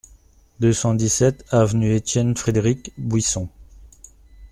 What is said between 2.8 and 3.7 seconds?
Bouisson